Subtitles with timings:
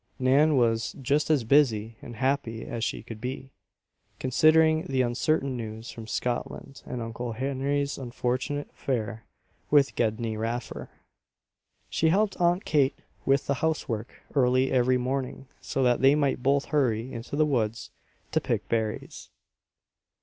[0.17, 3.51] Nan was just as busy and happy as she could be,
[4.17, 9.25] considering the uncertain news from Scotland and Uncle Henry's unfortunate affair
[9.69, 10.89] with Gedney Raffer.
[11.87, 16.65] She helped Aunt Kate with the housework early every morning so that they might both
[16.73, 17.91] hurry into the woods
[18.31, 19.29] to pick berries.